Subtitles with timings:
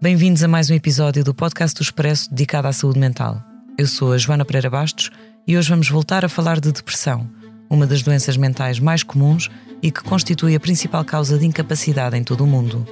[0.00, 3.42] bem-vindos a mais um episódio do podcast do Expresso dedicado à saúde mental.
[3.78, 5.10] Eu sou a Joana Pereira Bastos
[5.46, 7.30] e hoje vamos voltar a falar de depressão,
[7.68, 9.48] uma das doenças mentais mais comuns
[9.82, 12.86] e que constitui a principal causa de incapacidade em todo o mundo.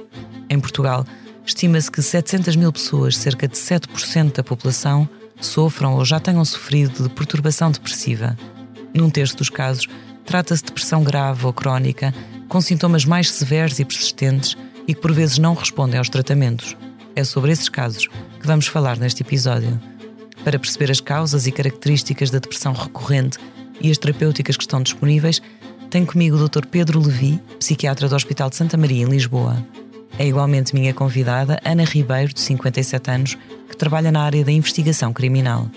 [0.49, 1.05] Em Portugal,
[1.45, 5.07] estima-se que 700 mil pessoas, cerca de 7% da população,
[5.39, 8.35] sofram ou já tenham sofrido de perturbação depressiva.
[8.95, 9.87] Num terço dos casos,
[10.25, 12.13] trata-se de depressão grave ou crónica,
[12.49, 16.75] com sintomas mais severos e persistentes e que por vezes não respondem aos tratamentos.
[17.15, 19.79] É sobre esses casos que vamos falar neste episódio.
[20.43, 23.37] Para perceber as causas e características da depressão recorrente
[23.79, 25.41] e as terapêuticas que estão disponíveis,
[25.89, 26.65] tenho comigo o Dr.
[26.65, 29.65] Pedro Levi, psiquiatra do Hospital de Santa Maria, em Lisboa.
[30.19, 33.37] É igualmente minha convidada Ana Ribeiro, de 57 anos,
[33.69, 35.69] que trabalha na área da investigação criminal.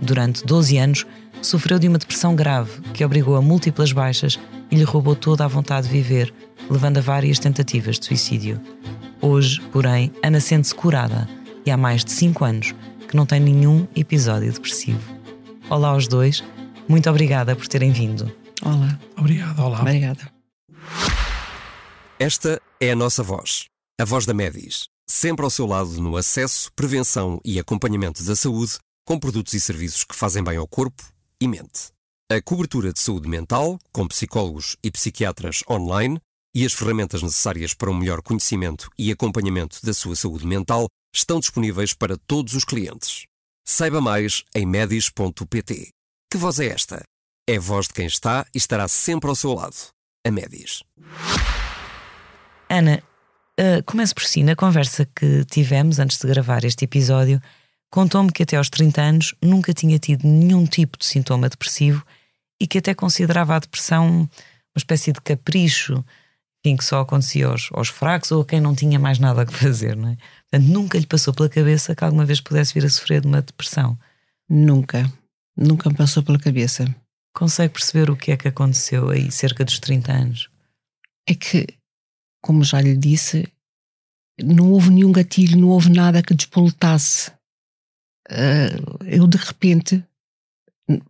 [0.00, 1.06] Durante 12 anos,
[1.42, 4.38] sofreu de uma depressão grave que obrigou a múltiplas baixas
[4.70, 6.32] e lhe roubou toda a vontade de viver,
[6.70, 8.58] levando a várias tentativas de suicídio.
[9.20, 11.28] Hoje, porém, Ana sente-se curada
[11.66, 12.74] e há mais de 5 anos
[13.08, 15.00] que não tem nenhum episódio depressivo.
[15.68, 16.44] Olá aos dois,
[16.88, 18.30] muito obrigada por terem vindo.
[18.62, 19.80] Olá, Obrigado, olá.
[19.80, 20.30] obrigada.
[22.18, 23.66] Esta é a nossa voz,
[24.00, 28.78] a voz da Medis, sempre ao seu lado no acesso, prevenção e acompanhamento da saúde,
[29.06, 31.02] com produtos e serviços que fazem bem ao corpo
[31.40, 31.90] e mente.
[32.30, 36.20] A cobertura de saúde mental, com psicólogos e psiquiatras online,
[36.58, 41.38] e as ferramentas necessárias para um melhor conhecimento e acompanhamento da sua saúde mental estão
[41.38, 43.26] disponíveis para todos os clientes.
[43.64, 45.90] Saiba mais em medis.pt.
[46.28, 47.00] Que voz é esta?
[47.48, 49.76] É a voz de quem está e estará sempre ao seu lado.
[50.26, 50.82] A Medis.
[52.68, 53.04] Ana,
[53.60, 54.42] uh, começo por si.
[54.42, 57.40] Na conversa que tivemos antes de gravar este episódio,
[57.88, 62.04] contou-me que até aos 30 anos nunca tinha tido nenhum tipo de sintoma depressivo
[62.60, 64.28] e que até considerava a depressão
[64.74, 66.04] uma espécie de capricho
[66.64, 69.52] em que só acontecia aos, aos fracos ou a quem não tinha mais nada que
[69.54, 70.16] fazer, não é?
[70.50, 73.42] Portanto, nunca lhe passou pela cabeça que alguma vez pudesse vir a sofrer de uma
[73.42, 73.98] depressão.
[74.48, 75.10] Nunca,
[75.56, 76.84] nunca me passou pela cabeça.
[77.34, 80.50] Consegue perceber o que é que aconteceu aí cerca dos 30 anos?
[81.28, 81.66] É que,
[82.42, 83.46] como já lhe disse,
[84.42, 87.30] não houve nenhum gatilho, não houve nada que despoletasse.
[88.28, 90.04] Ah, eu de repente,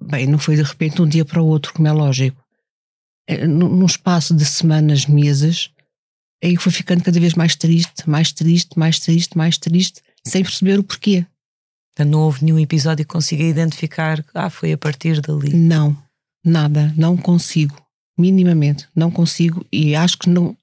[0.01, 2.43] bem, não foi de repente de um dia para o outro, como é lógico.
[3.29, 5.71] Eh, Num espaço de semanas, meses,
[6.43, 10.79] aí fui ficando cada vez mais triste, mais triste, mais triste, mais triste, sem perceber
[10.79, 11.27] o porquê.
[11.95, 15.55] Portanto, não houve nenhum episódio que consiga identificar, ah, foi a partir dali.
[15.55, 15.97] Não,
[16.45, 17.77] nada, não consigo,
[18.17, 20.57] minimamente, não consigo e acho que não.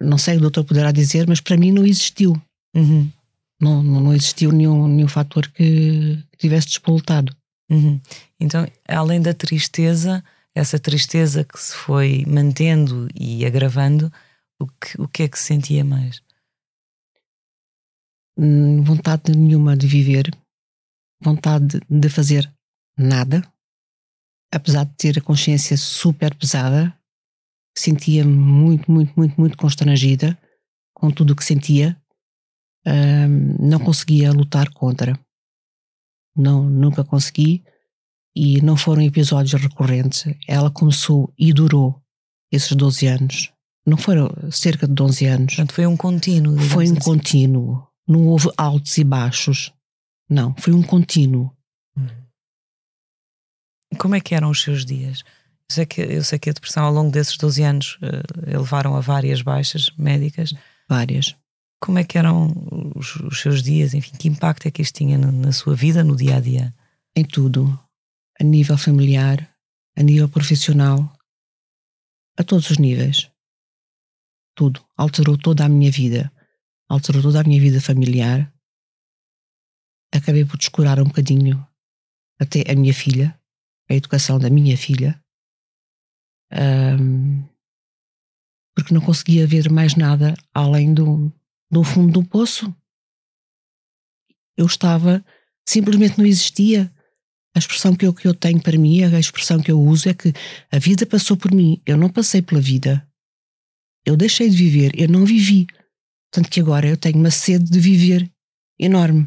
[0.00, 2.40] Não sei, o doutor poderá dizer, mas para mim não existiu.
[2.74, 3.10] Uhum,
[3.58, 7.34] Não, não, existiu nenhum, nenhum fator que, tivesse despoletado.
[7.70, 7.98] uhum.
[8.38, 10.22] Então, além da tristeza,
[10.56, 14.10] essa tristeza que se foi mantendo e agravando,
[14.58, 16.22] o que, o que é que se sentia mais?
[18.38, 20.30] Hum, Vontade nenhuma de viver,
[21.20, 22.50] vontade de, fazer
[22.98, 23.42] nada,
[24.50, 26.98] apesar de ter a consciência super pesada,
[27.76, 30.38] sentia-me muito, muito, muito, muito constrangida
[30.94, 32.00] com tudo o que sentia,
[32.88, 35.18] Hum, não conseguia lutar contra.
[36.36, 37.64] Não, nunca consegui
[38.36, 40.26] e não foram episódios recorrentes.
[40.46, 41.98] Ela começou e durou
[42.52, 43.52] esses 12 anos.
[43.86, 45.54] Não foram cerca de 12 anos.
[45.54, 46.58] Portanto, foi um contínuo.
[46.58, 47.00] Foi um assim.
[47.00, 47.86] contínuo.
[48.06, 49.72] Não houve altos e baixos.
[50.28, 51.50] Não, foi um contínuo.
[53.98, 55.24] Como é que eram os seus dias?
[55.70, 58.94] Eu sei que, eu sei que a depressão ao longo desses 12 anos eh, levaram
[58.96, 60.52] a várias baixas médicas.
[60.88, 61.34] Várias.
[61.80, 62.52] Como é que eram
[62.94, 63.94] os, os seus dias?
[63.94, 66.74] Enfim, que impacto é que isto tinha na, na sua vida, no dia a dia?
[67.16, 67.78] Em tudo.
[68.40, 69.56] A nível familiar,
[69.96, 71.16] a nível profissional,
[72.38, 73.30] a todos os níveis.
[74.54, 74.86] Tudo.
[74.96, 76.32] Alterou toda a minha vida.
[76.88, 78.52] Alterou toda a minha vida familiar.
[80.14, 81.66] Acabei por descurar um bocadinho
[82.38, 83.38] até a minha filha,
[83.90, 85.22] a educação da minha filha.
[86.52, 87.44] Ahm,
[88.74, 91.32] porque não conseguia ver mais nada além do,
[91.70, 92.74] do fundo do poço.
[94.56, 95.24] Eu estava,
[95.66, 96.92] simplesmente não existia.
[97.56, 100.14] A expressão que eu, que eu tenho para mim, a expressão que eu uso é
[100.14, 100.30] que
[100.70, 103.08] a vida passou por mim, eu não passei pela vida.
[104.04, 105.66] Eu deixei de viver, eu não vivi.
[106.30, 108.30] Tanto que agora eu tenho uma sede de viver
[108.78, 109.26] enorme.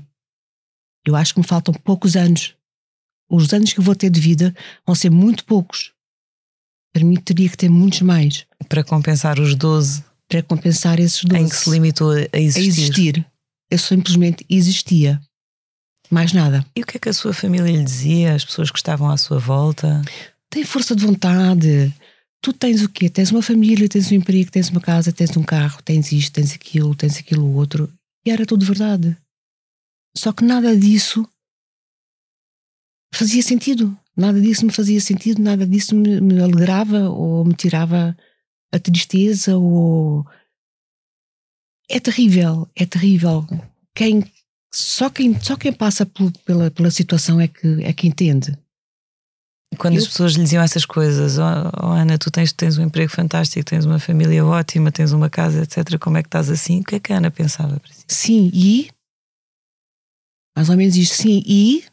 [1.03, 2.55] Eu acho que me faltam poucos anos.
[3.27, 4.55] Os anos que eu vou ter de vida
[4.85, 5.91] vão ser muito poucos.
[6.93, 11.43] Para mim, teria que ter muitos mais Para compensar os 12 para compensar esses 12.
[11.43, 12.67] em que se limitou a a existir.
[12.67, 13.31] existir.
[13.71, 15.19] Eu simplesmente existia.
[16.09, 16.65] Mais nada.
[16.75, 19.17] E o que é que a sua família lhe dizia, as pessoas que estavam à
[19.17, 20.01] sua volta?
[20.49, 21.93] Tem força de vontade.
[22.41, 23.09] Tu tens o quê?
[23.09, 26.53] Tens uma família, tens um emprego, tens uma casa, tens um carro, tens isto, tens
[26.53, 27.91] aquilo, tens aquilo outro.
[28.25, 29.15] E era tudo verdade.
[30.17, 31.27] Só que nada disso
[33.13, 33.95] fazia sentido.
[34.15, 38.17] Nada disso me fazia sentido, nada disso me, me alegrava ou me tirava
[38.71, 40.25] a tristeza ou.
[41.89, 43.47] É terrível, é terrível.
[43.95, 44.23] Quem,
[44.73, 48.57] só, quem, só quem passa pel- pela, pela situação é que, é que entende.
[49.77, 51.43] Quando Eu- as pessoas lhe diziam essas coisas, oh,
[51.83, 55.61] oh, Ana, tu tens, tens um emprego fantástico, tens uma família ótima, tens uma casa,
[55.63, 55.97] etc.
[55.99, 56.81] Como é que estás assim?
[56.81, 58.03] O que é que a Ana pensava para si?
[58.07, 58.89] Sim, e.
[60.57, 61.83] Mais ou menos isto, sim, e.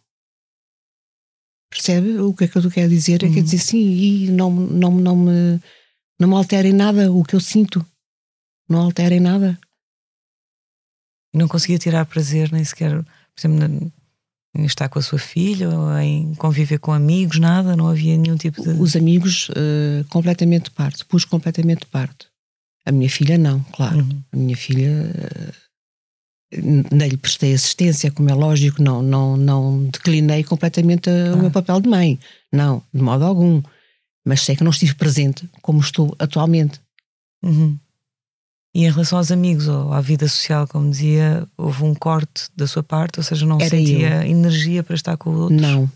[1.70, 3.22] Percebe o que é que eu quero dizer?
[3.22, 3.34] É Uhum.
[3.34, 5.60] quer dizer, sim, e não, não, não, me,
[6.18, 7.84] não me altera em nada o que eu sinto.
[8.68, 9.58] Não altera em nada.
[11.36, 13.92] E não conseguia tirar prazer nem sequer, por exemplo,
[14.56, 18.38] em estar com a sua filha ou em conviver com amigos, nada, não havia nenhum
[18.38, 18.70] tipo de.
[18.80, 21.04] Os amigos, eh, completamente de parte.
[21.04, 22.26] Pus completamente de parte.
[22.86, 23.98] A minha filha, não, claro.
[23.98, 24.22] Uhum.
[24.32, 25.12] A minha filha.
[26.92, 31.50] Nem lhe prestei assistência, como é lógico, não, não, não declinei completamente a- o meu
[31.50, 32.18] papel de mãe.
[32.52, 33.60] Não, de modo algum.
[34.24, 36.80] Mas sei que não estive presente como estou atualmente.
[37.42, 37.76] Uhum.
[38.76, 42.66] E em relação aos amigos ou à vida social, como dizia, houve um corte da
[42.66, 45.58] sua parte, ou seja, não Era sentia energia para estar com outros.
[45.58, 45.90] Não.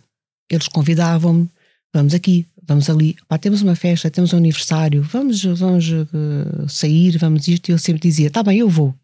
[0.50, 1.46] Eles convidavam-me,
[1.92, 7.18] vamos aqui, vamos ali, Pá, temos uma festa, temos um aniversário, vamos, vamos eh, sair,
[7.18, 7.68] vamos isto.
[7.68, 8.94] E eu sempre dizia: tá bem, eu vou,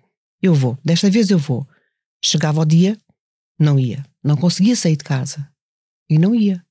[0.40, 1.68] eu vou, desta vez eu vou.
[2.24, 2.96] Chegava ao dia,
[3.60, 5.46] não ia, não conseguia sair de casa
[6.08, 6.64] e não ia.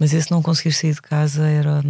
[0.00, 1.80] Mas esse não conseguir sair de casa era.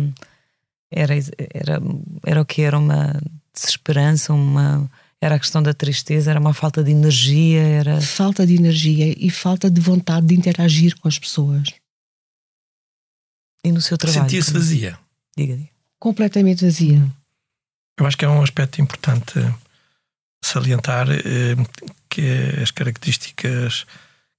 [0.92, 1.14] Era,
[1.54, 1.80] era,
[2.26, 2.60] era o que?
[2.60, 3.18] Era uma
[3.54, 4.90] desesperança, uma.
[5.22, 8.00] Era a questão da tristeza, era uma falta de energia, era.
[8.00, 11.68] Falta de energia e falta de vontade de interagir com as pessoas.
[13.64, 14.22] E no seu trabalho?
[14.22, 14.98] Sentia-se como- vazia.
[15.36, 15.68] Diga, diga.
[15.98, 17.06] Completamente vazia.
[17.98, 19.34] Eu acho que é um aspecto importante
[20.42, 21.54] salientar eh,
[22.08, 22.22] que
[22.62, 23.84] as características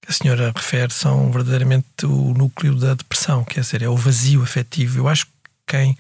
[0.02, 4.42] que a senhora refere são verdadeiramente o núcleo da depressão, quer dizer, é o vazio
[4.42, 4.98] afetivo.
[4.98, 5.32] Eu acho que
[5.68, 5.96] quem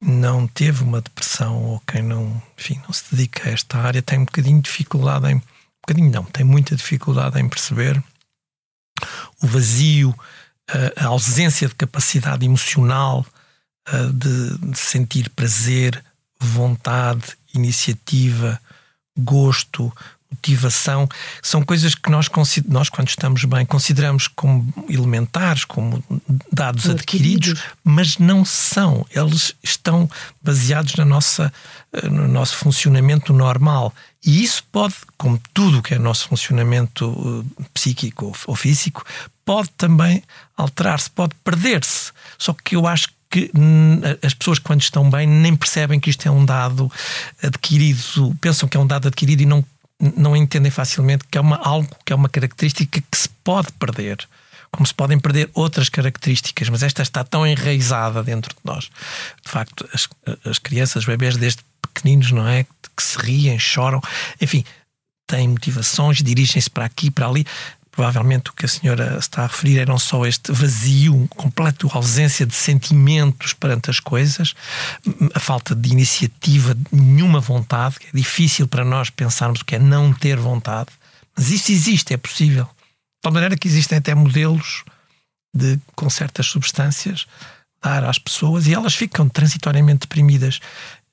[0.00, 4.20] não teve uma depressão ou quem não, enfim, não se dedica a esta área tem
[4.20, 5.36] um bocadinho de dificuldade em.
[5.36, 5.42] Um
[5.82, 8.02] bocadinho não, tem muita dificuldade em perceber
[9.42, 10.14] o vazio,
[10.68, 13.24] a- a ausência de capacidade emocional
[13.88, 16.04] uh, de, de sentir prazer,
[16.38, 18.60] vontade, iniciativa,
[19.16, 19.92] gosto,
[20.30, 21.08] motivação,
[21.42, 22.28] são coisas que nós,
[22.68, 26.02] nós quando estamos bem, consideramos como elementares, como
[26.52, 27.62] dados Como adquiridos, adquiridos.
[27.82, 29.06] mas não são.
[29.10, 30.08] Eles estão
[30.42, 31.52] baseados na nossa,
[31.92, 33.92] eh, no nosso funcionamento normal.
[34.24, 39.04] E isso pode, como tudo que é nosso funcionamento eh, psíquico ou- físico,
[39.44, 40.22] pode também
[40.56, 42.12] alterar-se, pode perder-se.
[42.36, 43.50] Só que eu acho que
[44.24, 46.90] as pessoas quando estão bem nem percebem que isto é um dado
[47.42, 49.62] adquirido, pensam que é um dado adquirido e não,
[50.00, 54.26] não entendem facilmente que é uma, algo que é uma característica que se pode perder.
[54.70, 58.90] Como se podem perder outras características, mas esta está tão enraizada dentro de nós.
[59.42, 60.08] De facto, as,
[60.44, 62.64] as crianças, os bebés desde pequeninos, não é?
[62.64, 64.00] Que se riem, choram,
[64.40, 64.64] enfim,
[65.26, 67.46] têm motivações, dirigem-se para aqui, para ali.
[67.98, 72.46] Provavelmente o que a senhora está a referir é não só este vazio, completo ausência
[72.46, 74.54] de sentimentos perante as coisas,
[75.34, 79.80] a falta de iniciativa, de nenhuma vontade, é difícil para nós pensarmos o que é
[79.80, 80.90] não ter vontade,
[81.36, 82.66] mas isso existe, é possível.
[82.66, 84.84] De tal maneira que existem até modelos
[85.52, 87.26] de, com certas substâncias,
[87.82, 90.60] dar às pessoas e elas ficam transitoriamente deprimidas.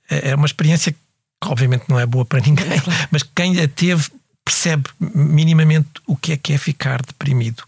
[0.08, 1.00] É é uma experiência que,
[1.46, 4.08] obviamente, não é boa para ninguém, mas quem a teve
[4.46, 7.64] percebe minimamente o que é que é ficar deprimido.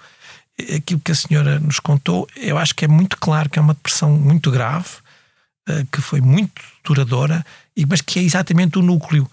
[0.75, 3.73] Aquilo que a senhora nos contou, eu acho que é muito claro que é uma
[3.73, 4.89] depressão muito grave,
[5.67, 7.45] eh, que foi muito duradoura,
[7.89, 9.29] mas que é exatamente o núcleo.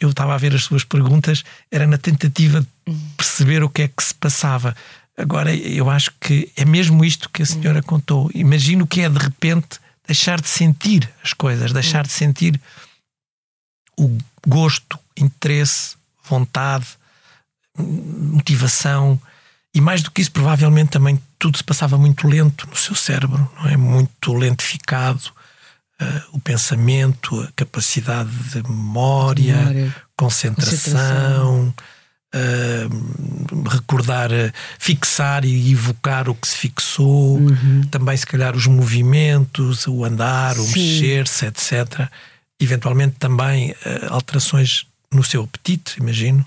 [0.00, 3.88] Eu estava a ver as suas perguntas, era na tentativa de perceber o que é
[3.88, 4.76] que se passava.
[5.16, 8.30] Agora, eu acho que é mesmo isto que a senhora contou.
[8.34, 12.60] Imagino que é de repente deixar de sentir as coisas, deixar de sentir
[13.98, 16.86] o gosto, interesse, vontade,
[17.78, 19.20] motivação
[19.74, 23.50] e mais do que isso, provavelmente também tudo se passava muito lento no seu cérebro,
[23.56, 23.76] não é?
[23.76, 25.32] Muito lentificado.
[26.00, 29.96] uh, o pensamento, a capacidade de memória, Memória.
[30.16, 31.74] concentração,
[32.34, 37.38] uh, recordar, uh, fixar e evocar o que se fixou,
[37.90, 40.80] também se calhar os movimentos, o andar, o Sim.
[40.80, 42.08] mexer-se, etc.
[42.60, 43.76] Eventualmente também uh,
[44.10, 46.44] alterações no seu apetite, imagino.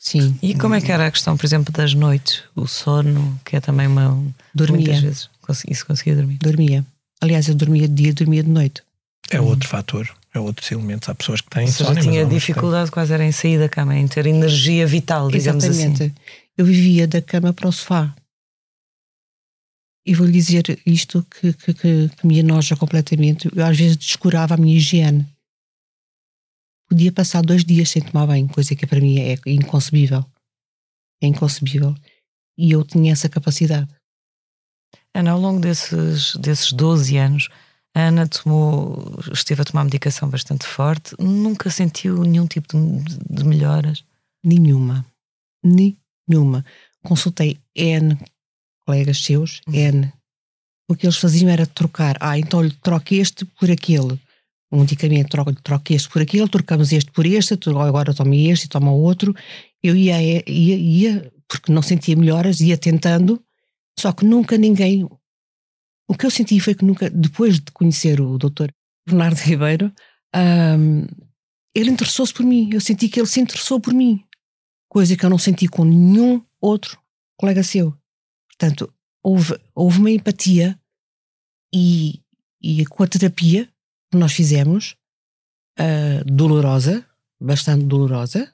[0.00, 0.38] Sim.
[0.42, 2.42] E como é que era a questão, por exemplo, das noites?
[2.56, 4.22] O sono, que é também uma.
[4.54, 4.86] Dormia.
[4.86, 5.30] Muitas vezes.
[5.68, 6.38] Isso conseguia dormir.
[6.38, 6.86] Dormia.
[7.20, 8.82] Aliás, eu dormia de dia, dormia de noite.
[9.30, 11.08] É outro fator, é outros elementos.
[11.08, 14.08] Há pessoas que têm Ou seja, tinha dificuldade quase era em sair da cama, em
[14.08, 16.02] ter energia vital, digamos Exatamente.
[16.04, 16.14] assim.
[16.56, 18.14] Eu vivia da cama para o sofá.
[20.06, 23.50] E vou-lhe dizer isto que, que, que, que me enoja completamente.
[23.54, 25.26] Eu às vezes descurava a minha higiene.
[26.90, 30.24] Podia passar dois dias sem tomar banho, coisa que para mim é inconcebível.
[31.22, 31.94] É inconcebível.
[32.58, 33.88] E eu tinha essa capacidade.
[35.14, 37.48] Ana, ao longo desses, desses 12 anos,
[37.94, 43.44] a Ana tomou, esteve a tomar medicação bastante forte, nunca sentiu nenhum tipo de, de
[43.44, 44.04] melhoras.
[44.44, 45.06] Nenhuma.
[45.64, 46.64] Nenhuma.
[47.02, 48.18] Consultei N
[48.90, 50.12] colegas seus, N.
[50.88, 52.16] O que eles faziam era trocar.
[52.20, 54.18] Ah, então lhe troque este por aquele.
[54.72, 58.68] Um medicamento, troca, troca este por aquele, trocamos este por este, agora toma este e
[58.68, 59.34] toma outro.
[59.82, 63.42] Eu ia, ia, ia, porque não sentia melhoras, ia tentando,
[63.98, 65.08] só que nunca ninguém.
[66.08, 68.72] O que eu senti foi que nunca, depois de conhecer o doutor
[69.06, 69.92] Bernardo Ribeiro,
[70.34, 71.06] ahm,
[71.74, 72.70] ele interessou-se por mim.
[72.72, 74.24] Eu senti que ele se interessou por mim
[74.90, 77.00] coisa que eu não senti com nenhum outro
[77.38, 77.96] colega seu.
[78.48, 80.78] Portanto, houve, houve uma empatia
[81.72, 82.20] e,
[82.60, 83.72] e com a terapia
[84.10, 84.96] que nós fizemos,
[85.78, 87.04] ah, dolorosa,
[87.40, 88.52] bastante dolorosa,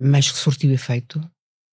[0.00, 1.20] mas que surtiu efeito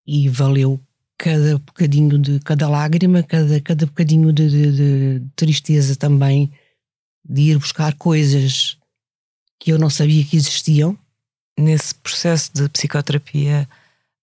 [0.07, 0.79] e valeu
[1.17, 6.51] cada bocadinho de cada lágrima, cada, cada bocadinho de, de- de tristeza também,
[7.23, 8.77] de ir buscar coisas
[9.59, 10.97] que eu não sabia que existiam.
[11.57, 13.69] Nesse processo de psicoterapia,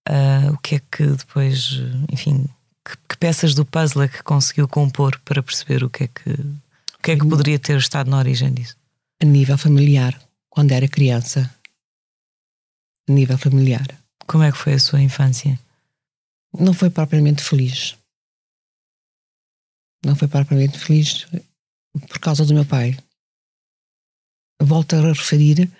[0.08, 1.74] ah, o que é que depois,
[2.12, 2.46] enfim,
[2.84, 6.36] que, que peças do puzzle é que conseguiu compor para perceber o que é que,
[7.00, 8.76] o que, é que poderia ter estado na origem disso?
[9.20, 11.54] a nível familiar, quando era criança.
[13.08, 13.86] A nível familiar.
[14.26, 15.58] Como é que foi a sua infância?
[16.58, 17.96] Não foi propriamente feliz.
[20.04, 21.26] Não foi propriamente feliz
[22.08, 22.96] por causa do meu pai.
[24.62, 25.70] Volto a referir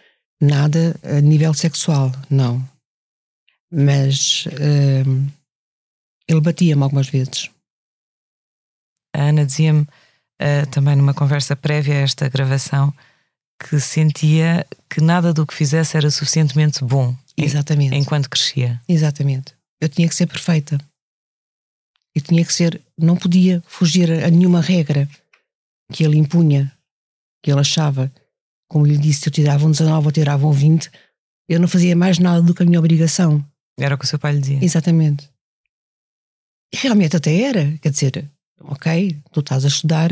[0.41, 2.69] nada a nível sexual, não.
[3.73, 4.45] Mas
[5.07, 5.29] hum,
[6.29, 7.51] ele batia-me algumas vezes.
[9.15, 9.87] A Ana dizia-me
[10.41, 12.93] ah, também numa conversa prévia a esta gravação
[13.69, 17.95] que sentia que nada do que fizesse era suficientemente bom en- Exatamente.
[17.95, 18.81] enquanto crescia.
[18.89, 19.55] Exatamente.
[19.81, 20.79] Eu tinha que ser perfeita.
[22.15, 22.81] Eu tinha que ser.
[22.99, 25.09] Não podia fugir a nenhuma regra
[25.93, 26.73] que ele impunha,
[27.43, 28.11] que ele achava.
[28.69, 30.91] Como lhe disse, se eu tirava um 19 ou tirava um 20,
[31.49, 33.45] eu não fazia mais nada do que a minha obrigação.
[33.79, 34.59] Era o que o seu pai lhe dizia.
[34.65, 35.29] Exatamente.
[36.73, 37.77] E realmente até era.
[37.79, 38.31] Quer dizer,
[38.61, 40.11] ok, tu estás a estudar,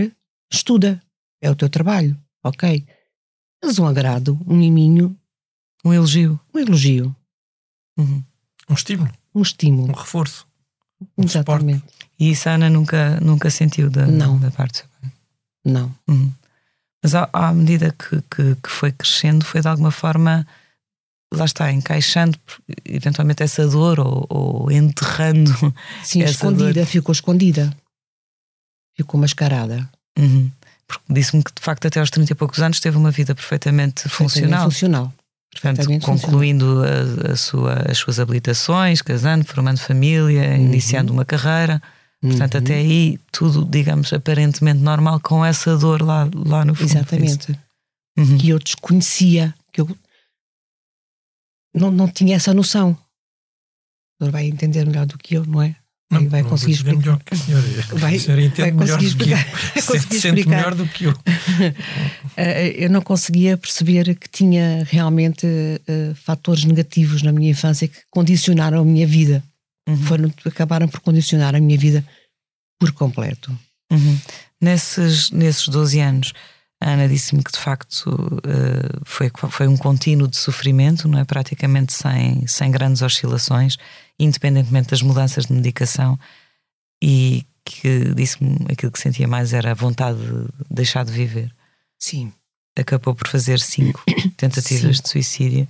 [0.50, 1.00] estuda.
[1.40, 2.84] É o teu trabalho, ok.
[3.64, 5.16] Mas um agrado, um miminho,
[5.84, 6.38] Um elogio.
[6.54, 7.14] um elogio,
[7.96, 8.22] Uhum.
[8.68, 9.92] Um estímulo, um um estímulo.
[9.92, 10.46] reforço.
[11.16, 11.84] um Exatamente.
[12.18, 14.38] E isso a Ana nunca, nunca sentiu da, Não.
[14.38, 15.12] da parte do seu pai.
[15.64, 15.94] Não.
[16.08, 16.32] Uhum.
[17.02, 20.46] Mas à, à medida que, que, que foi crescendo, foi de alguma forma,
[21.32, 22.36] lá está, encaixando
[22.84, 25.52] eventualmente essa dor ou, ou enterrando.
[26.04, 26.86] Sim, Essa escondida, dor.
[26.86, 27.76] ficou escondida.
[28.96, 29.88] Ficou mascarada.
[30.18, 30.50] Uhum.
[30.86, 34.08] Porque disse-me que de facto até aos 30 e poucos anos teve uma vida perfeitamente
[34.08, 34.64] funcional.
[34.70, 35.12] Funcional.
[35.52, 41.82] Portanto, perfeitamente concluindo a, a sua, as suas habilitações, casando, formando família, iniciando uma carreira.
[42.20, 42.60] Portanto, Uhum.
[42.60, 46.90] até aí tudo, digamos, aparentemente normal, com essa dor lá, lá no fundo.
[46.90, 47.58] Exatamente.
[48.16, 48.38] Uhum.
[48.38, 49.88] Que eu desconhecia, que eu
[51.74, 52.92] não, não tinha essa noção.
[52.92, 55.76] O senhor vai entender melhor do que eu, não é?
[56.10, 57.64] Não, vai não conseguir dizer melhor que a senhora.
[57.92, 59.36] Vai- a senhora entende vai melhor conseguir do que eu.
[59.36, 59.72] explicar.
[59.74, 60.56] Sente, conseguir sente explicar.
[60.56, 61.14] melhor do que eu.
[62.36, 67.98] Eh, Eu não conseguia perceber que tinha realmente eh, fatores negativos na minha infância que
[68.10, 69.42] condicionaram a minha vida.
[69.88, 69.96] Uhum.
[70.04, 72.04] Foram, acabaram por condicionar a minha vida
[72.78, 73.50] por completo.
[73.90, 74.18] Uhum.
[74.60, 76.32] Nesses, nesses 12 anos,
[76.80, 81.24] a Ana disse-me que de facto eh, foi, foi um contínuo de sofrimento, não é?
[81.24, 83.76] Praticamente sem, sem grandes oscilações,
[84.18, 86.18] independentemente das mudanças de medicação,
[87.02, 91.52] e que disse-me aquilo que sentia mais era a vontade de deixar de viver.
[91.98, 92.32] Sim.
[92.78, 94.02] Acabou por fazer cinco
[94.36, 95.02] tentativas Sim.
[95.02, 95.68] de suicídio.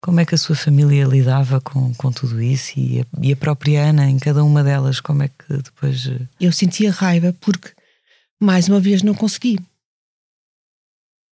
[0.00, 3.36] Como é que a sua família lidava com, com tudo isso e a, e a
[3.36, 6.06] própria Ana, em cada uma delas, como é que depois.
[6.06, 7.70] eh, Eu sentia raiva porque,
[8.40, 9.58] mais uma vez, não consegui.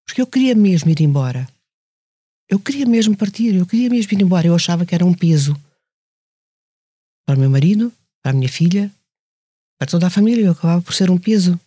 [0.06, 1.48] Porque eu queria mesmo ir embora.
[2.48, 4.46] Eu queria mesmo partir, eu queria mesmo ir embora.
[4.46, 5.54] Eu achava que era um peso
[7.24, 7.92] para o meu marido,
[8.22, 8.92] para a minha filha,
[9.78, 10.44] para toda a família.
[10.44, 11.58] Eu acabava por ser um peso.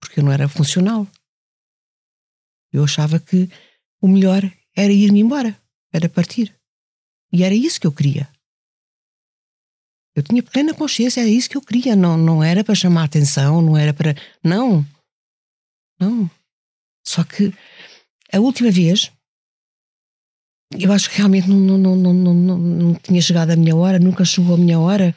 [0.00, 1.08] Porque eu não era funcional.
[2.70, 3.48] Eu achava que
[4.02, 4.42] o melhor
[4.76, 5.58] era ir-me embora,
[5.92, 6.54] era partir.
[7.32, 8.28] E era isso que eu queria.
[10.14, 11.96] Eu tinha plena consciência, era isso que eu queria.
[11.96, 14.14] Não, não era para chamar atenção, não era para.
[14.42, 14.86] Não.
[15.98, 16.30] Não.
[17.06, 17.52] Só que
[18.32, 19.12] a última vez,
[20.72, 23.98] eu acho que realmente não, não, não, não, não, não, tinha chegado a minha hora,
[23.98, 25.14] nunca chegou a minha hora.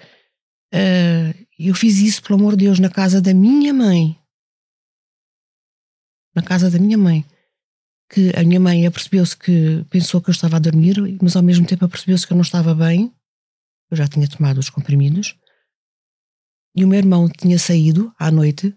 [0.73, 4.19] Uh, eu fiz isso, pelo amor de Deus, na casa da minha mãe.
[6.35, 7.25] Na casa da minha mãe.
[8.09, 11.65] Que a minha mãe apercebeu-se que pensou que eu estava a dormir, mas ao mesmo
[11.65, 13.11] tempo apercebeu-se que eu não estava bem.
[13.89, 15.35] Eu já tinha tomado os comprimidos.
[16.75, 18.76] E o meu irmão tinha saído à noite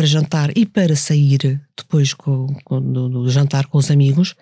[0.00, 4.34] para jantar e para sair depois com, com, do, do jantar com os amigos.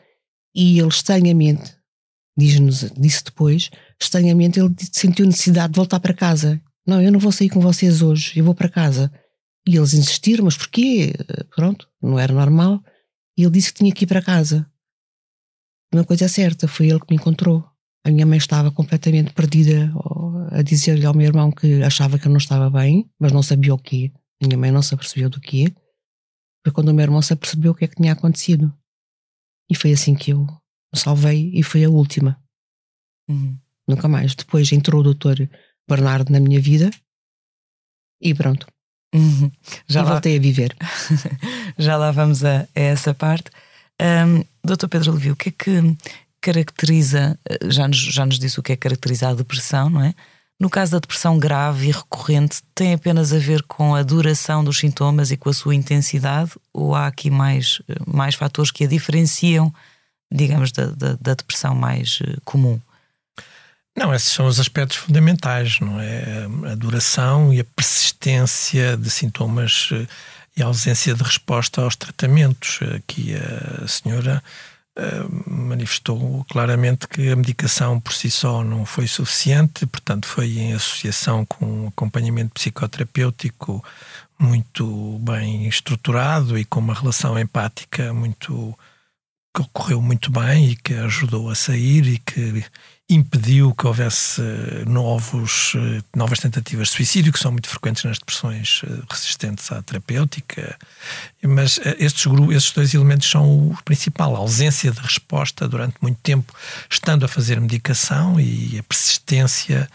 [0.55, 1.77] E ele estranhamente,
[2.39, 3.69] diz-nos, disse depois,
[4.01, 6.63] estranhamente ele sentiu necessidade de voltar para casa.
[6.87, 9.13] Não, eu não vou sair com vocês hoje, eu vou para casa.
[9.67, 11.13] E eles insistiram, mas porquê?
[11.57, 12.81] Pronto, não era normal.
[13.37, 14.65] E ele disse que tinha que ir para casa.
[15.93, 17.65] Uma coisa é certa, foi ele que me encontrou.
[18.07, 19.93] A minha mãe estava completamente perdida
[20.53, 23.75] a dizer-lhe ao meu irmão que achava que eu não estava bem, mas não sabia
[23.75, 24.13] o quê.
[24.43, 25.75] Minha mãe não se apercebeu do quê.
[26.65, 28.73] Foi quando o meu irmão se apercebeu o que é que tinha acontecido.
[29.71, 32.41] E foi assim que eu me salvei e foi a última.
[33.29, 33.59] Uhum.
[33.87, 34.35] Nunca mais.
[34.35, 35.37] Depois entrou o doutor
[35.89, 36.91] Bernardo na minha vida
[38.21, 38.67] e pronto.
[39.15, 39.51] Uhum.
[39.87, 40.11] Já e lá...
[40.13, 40.77] voltei a viver.
[41.79, 43.51] Já lá vamos a, a essa parte.
[44.01, 45.97] Um, doutor Pedro Levi, o que é que
[46.41, 50.15] caracteriza, já nos, já nos disse o que é caracterizar a depressão, não é?
[50.61, 54.79] No caso da depressão grave e recorrente, tem apenas a ver com a duração dos
[54.79, 59.73] sintomas e com a sua intensidade, ou há aqui mais, mais fatores que a diferenciam,
[60.33, 62.81] digamos, da, da, da depressão mais eh, comum?
[63.97, 66.49] Não, esses são os aspectos fundamentais, não é?
[66.73, 70.07] A duração e a persistência de sintomas eh,
[70.57, 72.81] e a ausência de resposta aos tratamentos.
[72.97, 74.43] Aqui a senhora
[75.47, 81.45] manifestou claramente que a medicação por si só não foi suficiente, portanto, foi em associação
[81.45, 83.85] com um acompanhamento psicoterapêutico
[84.39, 88.77] muito bem estruturado e com uma relação empática muito
[89.55, 92.65] que ocorreu muito bem e que ajudou a sair e que
[93.09, 98.19] impediu que houvesse eh, novos, eh, novas tentativas de suicídio, que são muito frequentes nas
[98.19, 100.77] depressões eh, resistentes à terapêutica.
[101.43, 106.53] Mas estes, estes dois elementos são o principal: a ausência de resposta durante muito tempo,
[106.91, 109.89] estando a fazer medicação e a persistência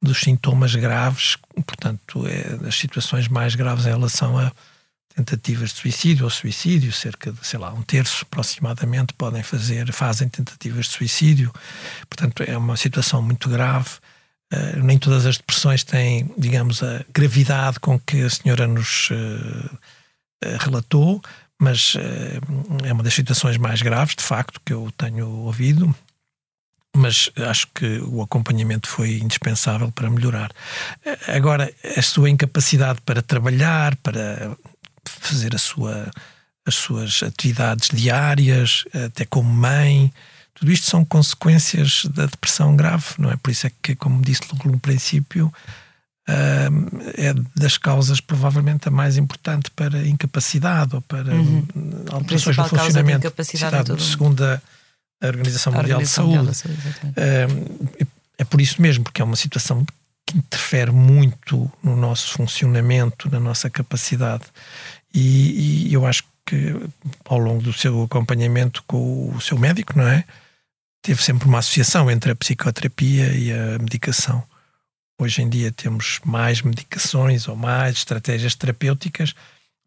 [0.00, 4.52] dos sintomas graves, portanto, é das situações mais graves em relação a
[5.20, 10.28] tentativas de suicídio ou suicídio, cerca de, sei lá, um terço aproximadamente podem fazer, fazem
[10.28, 11.52] tentativas de suicídio.
[12.08, 13.90] Portanto, é uma situação muito grave.
[14.52, 19.14] Uh, nem todas as depressões têm, digamos, a gravidade com que a senhora nos uh,
[19.14, 21.22] uh, relatou,
[21.62, 21.94] mas
[22.84, 25.94] é uma das situações mais graves, de facto, que eu tenho ouvido.
[26.96, 30.50] Mas acho que o acompanhamento foi indispensável para melhorar.
[31.28, 34.56] Agora, a sua incapacidade para trabalhar, para
[35.04, 36.10] fazer a sua,
[36.66, 40.12] as suas atividades diárias, até como mãe.
[40.54, 43.36] Tudo isto são consequências da depressão grave, não é?
[43.36, 45.52] Por isso é que, como disse logo no princípio,
[47.16, 51.66] é das causas provavelmente a mais importante para incapacidade ou para uhum.
[52.10, 53.26] alterações no funcionamento.
[53.26, 54.60] Incapacidade segundo a,
[55.22, 57.12] Organização, a Mundial, Organização de Mundial, de Saúde.
[57.16, 57.46] É,
[58.38, 59.84] é por isso mesmo, porque é uma situação
[60.30, 64.44] que interfere muito no nosso funcionamento, na nossa capacidade.
[65.12, 66.74] E, e, eu acho que
[67.24, 70.24] ao longo do seu acompanhamento com o seu médico, não é?
[71.02, 74.42] Teve sempre uma associação entre a psicoterapia e a medicação.
[75.18, 79.34] Hoje em dia temos mais medicações ou mais estratégias terapêuticas,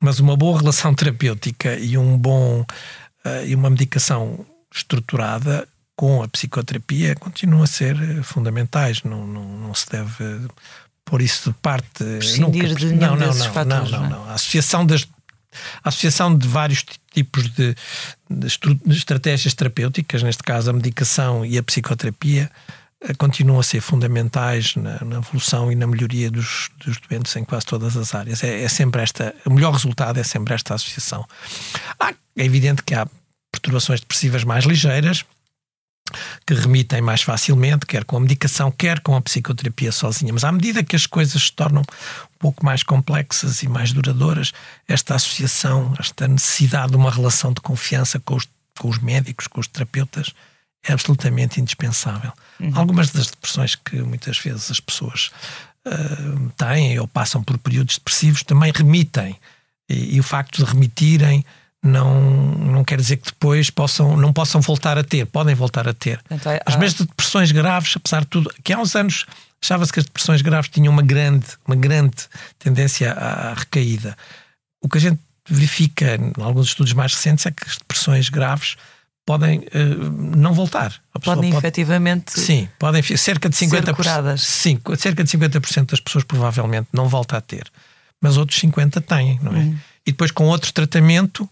[0.01, 6.27] mas uma boa relação terapêutica e um bom uh, e uma medicação estruturada com a
[6.27, 9.03] psicoterapia continuam a ser fundamentais.
[9.03, 10.47] Não, não, não se deve
[11.06, 12.03] pôr isso de parte.
[12.03, 15.08] Prescindir nunca, de não, não, não, fatores, não, não, não, A associação das
[15.84, 17.75] a associação de vários tipos de,
[18.27, 18.47] de,
[18.86, 22.49] de, estratégias terapêuticas, neste caso a medicação e a psicoterapia,
[23.01, 27.43] eh, continuam a ser fundamentais na, na evolução e na melhoria dos, dos, doentes em
[27.43, 28.43] quase todas as áreas.
[28.43, 31.25] É, é, sempre esta, o melhor resultado é sempre esta associação.
[31.99, 33.08] Há, é evidente que há
[33.51, 35.23] perturbações depressivas mais ligeiras,
[36.45, 40.33] que remitem mais facilmente, quer com a medicação, quer com a psicoterapia sozinha.
[40.33, 44.51] Mas à medida que as coisas se tornam um pouco mais complexas e mais duradouras,
[44.87, 48.47] esta associação, esta necessidade de uma relação de confiança com os,
[48.79, 50.33] com os médicos, com os terapeutas,
[50.85, 52.33] é absolutamente indispensável.
[52.59, 52.71] Uhum.
[52.75, 55.31] Algumas das depressões que muitas vezes as pessoas
[55.87, 59.37] uh, têm ou passam por períodos depressivos também remitem.
[59.89, 61.45] E, e o facto de remitirem
[61.83, 65.93] não, não quer dizer que depois possam, não possam voltar a ter, podem voltar a
[65.93, 66.19] ter.
[66.31, 69.25] Então, é, As mesmas depressões graves, apesar de tudo, que há uns anos
[69.61, 72.15] achava-se que as depressões graves tinham uma grande, uma grande
[72.57, 74.17] tendência à recaída.
[74.81, 78.77] O que a gente verifica em alguns estudos mais recentes é que as depressões graves
[79.25, 80.93] podem uh, não voltar.
[81.21, 84.41] podem pode, efetivamente sim, podem cerca de 50%, ser curadas.
[84.41, 87.69] Sim, cerca de 50% das pessoas provavelmente não volta a ter,
[88.21, 89.59] mas outros 50 têm, não é?
[89.59, 89.77] Uhum.
[90.05, 91.49] E depois com outro tratamento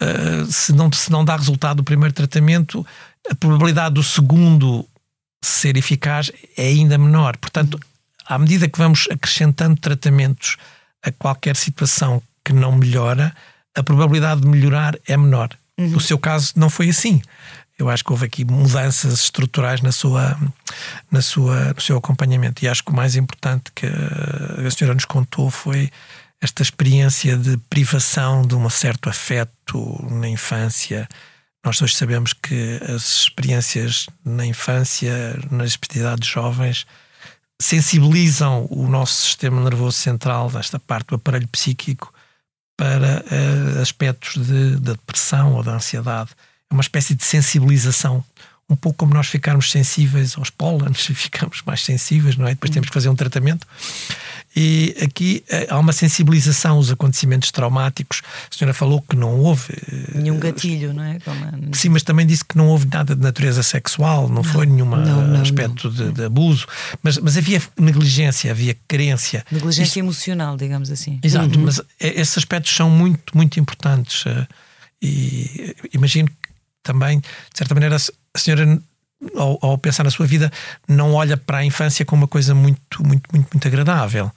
[0.00, 2.86] eh, se, não, se não dá resultado o primeiro tratamento,
[3.30, 4.86] a probabilidade do segundo
[5.42, 7.36] ser eficaz é ainda menor.
[7.36, 7.78] Portanto,
[8.26, 10.56] à medida que vamos acrescentando tratamentos
[11.02, 13.34] a qualquer situação que não melhora,
[13.74, 15.50] a probabilidade de melhorar é menor.
[15.78, 15.88] Uhum.
[15.88, 17.20] No seu caso, não foi assim.
[17.78, 20.38] Eu acho que houve aqui mudanças estruturais na sua,
[21.10, 22.64] na sua, no seu acompanhamento.
[22.64, 25.90] E acho que o mais importante que a senhora nos contou foi
[26.44, 31.08] esta experiência de privação de um certo afeto na infância.
[31.64, 36.86] Nós hoje sabemos que as experiências na infância, nas especialidades jovens,
[37.60, 42.12] sensibilizam o nosso sistema nervoso central, desta parte do aparelho psíquico,
[42.76, 46.30] para uh, aspectos de, da depressão ou da ansiedade.
[46.70, 48.22] É uma espécie de sensibilização
[48.68, 52.50] um pouco como nós ficarmos sensíveis aos pólenes, ficamos mais sensíveis, não é?
[52.50, 53.66] Depois temos que fazer um tratamento.
[54.56, 58.22] E aqui eh, há uma sensibilização aos acontecimentos traumáticos.
[58.50, 59.72] A senhora falou que não houve.
[59.72, 61.18] Eh, nenhum gatilho, não é?
[61.18, 61.74] Como...
[61.74, 64.94] Sim, mas também disse que não houve nada de natureza sexual, não, não foi nenhum
[65.40, 66.66] aspecto de, de, abuso,
[67.02, 69.44] mas, mas havia negligência, havia carência.
[69.50, 69.98] Negligência Isso...
[69.98, 71.18] emocional, digamos assim.
[71.22, 71.64] Exato, uhum.
[71.64, 74.24] mas esses aspectos são muito, muito importantes.
[74.26, 74.46] Eh,
[75.02, 76.48] e imagino que
[76.82, 78.80] também, de certa maneira, a senhora
[79.34, 80.50] ao, ao, pensar na sua vida,
[80.88, 84.30] não olha para a infância como uma coisa muito, muito, muito, muito agradável.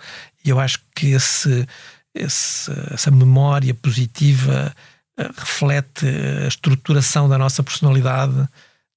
[0.44, 1.68] E eu acho que esse,
[2.14, 4.74] esse, essa memória positiva
[5.18, 6.06] eh, reflete
[6.44, 8.48] a estruturação da nossa personalidade,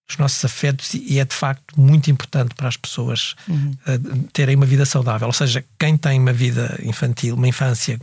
[0.09, 3.77] dos nossos afetos, e é de facto muito importante para as pessoas uhum.
[3.87, 3.99] Eh,
[4.33, 5.27] terem uma vida saudável.
[5.27, 7.99] Ou seja, quem tem uma vida infantil, uma infância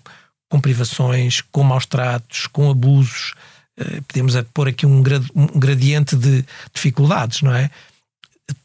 [0.49, 3.33] com privações, com maus tratos, com abusos,
[4.07, 5.01] podemos é pôr aqui um,
[5.55, 7.69] gradiente de dificuldades, não é?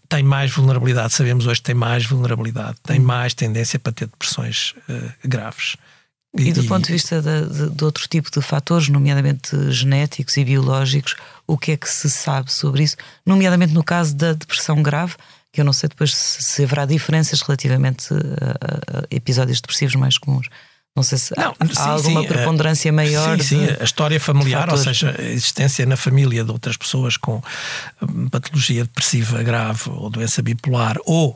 [0.09, 3.05] Tem mais vulnerabilidade, sabemos hoje tem mais vulnerabilidade, tem hum.
[3.05, 5.77] mais tendência para ter depressões uh, graves.
[6.37, 10.37] E, e do ponto de vista de, de, de, outro tipo de fatores, nomeadamente genéticos
[10.39, 11.15] e biológicos,
[11.47, 12.97] o que é que se sabe sobre isso?
[13.25, 15.15] Nomeadamente no caso da depressão grave,
[15.53, 20.17] que eu não sei depois se, se haverá diferenças relativamente a, a episódios depressivos mais
[20.17, 20.49] comuns.
[20.95, 23.41] Não sei se não, há, sim, alguma sim, preponderância a, maior.
[23.41, 27.43] Sim, sim, a história familiar, ou seja, a existência na família de outras pessoas com
[28.03, 31.31] hum, patologia depressiva grave ou doença bipolar ou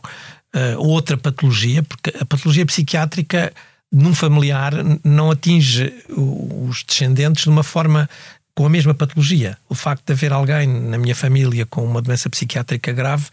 [0.54, 3.52] uh, outra patologia, porque a patologia psiquiátrica
[3.90, 8.10] num familiar não atinge os descendentes de uma forma
[8.54, 9.56] com a mesma patologia.
[9.68, 13.26] O facto de haver alguém na minha família com uma doença psiquiátrica grave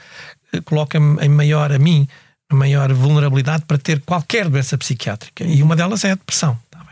[0.53, 2.07] eh, coloca-me em maior a mim
[2.53, 5.43] maior vulnerabilidade para ter qualquer doença psiquiátrica.
[5.43, 6.57] E uma delas é a depressão.
[6.69, 6.83] Tá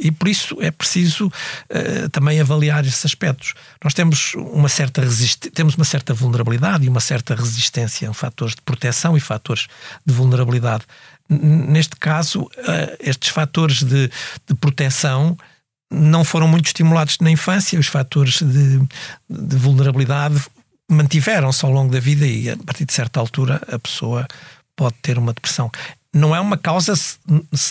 [0.00, 3.54] e por isso é preciso uh, também avaliar esses aspectos.
[3.84, 5.02] Nós temos uma certa
[5.52, 9.66] temos uma certa vulnerabilidade e uma certa resistência a fatores de proteção e fatores
[10.04, 10.84] de vulnerabilidade.
[11.28, 12.50] Neste caso, uh,
[12.98, 14.10] estes fatores de,
[14.48, 15.36] de proteção
[15.92, 18.78] não foram muito estimulados na infância, os fatores de,
[19.28, 20.40] de vulnerabilidade
[20.88, 24.26] mantiveram-se ao longo da vida e a partir de certa altura a pessoa
[24.80, 25.70] pode ter uma depressão.
[26.12, 26.94] Não é uma causa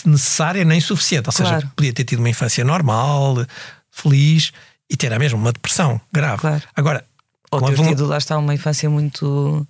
[0.06, 1.28] necessária nem suficiente.
[1.28, 1.56] Ou claro.
[1.56, 3.44] seja, podia ter tido uma infância normal,
[3.90, 4.52] feliz
[4.88, 6.40] e ter a mesma uma depressão grave.
[6.40, 6.62] Claro.
[6.76, 7.04] Agora,
[7.50, 9.66] ou ter tido, lá está, uma infância muito.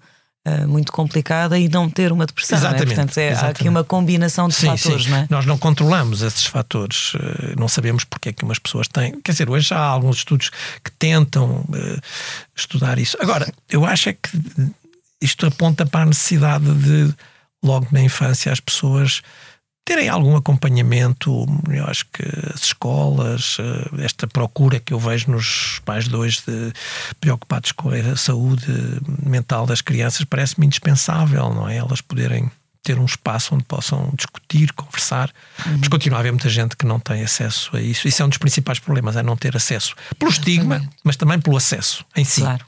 [0.48, 2.56] Uh, muito complicada e não ter uma depressão.
[2.56, 2.82] Exatamente.
[2.84, 2.86] É?
[2.86, 3.46] Portanto, é, exatamente.
[3.46, 5.10] há aqui uma combinação de sim, fatores, sim.
[5.10, 5.26] não é?
[5.28, 7.20] Nós não controlamos esses fatores, uh,
[7.58, 9.20] não sabemos porque é que umas pessoas têm.
[9.20, 10.48] Quer dizer, hoje há alguns estudos
[10.82, 12.00] que tentam uh,
[12.56, 13.18] estudar isso.
[13.20, 14.30] Agora, eu acho é que
[15.20, 17.14] isto aponta para a necessidade de
[17.62, 19.22] logo na infância as pessoas
[19.84, 21.46] terem algum acompanhamento.
[21.68, 22.22] Eu acho que
[22.54, 26.72] as escolas, eh, esta procura que eu vejo nos pais de hoje de,
[27.20, 28.66] preocupados com a saúde
[29.22, 31.76] mental das crianças parece-me indispensável, não é?
[31.76, 32.50] Elas poderem
[32.82, 35.30] ter um espaço onde possam discutir, conversar.
[35.66, 35.78] Uhum.
[35.78, 38.08] Mas continua a haver muita gente que não tem acesso a isso.
[38.08, 39.94] Isso é um dos principais problemas, é não ter acesso.
[40.18, 42.40] Pelo estigma, mas também pelo acesso em si.
[42.40, 42.64] Claro.